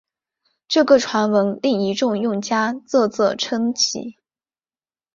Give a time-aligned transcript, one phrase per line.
[0.67, 4.15] 这个传闻令一众用家啧啧称奇！